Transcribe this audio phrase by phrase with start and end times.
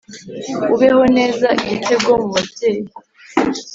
[0.73, 2.83] Ubeho neza gitego mu babyeyi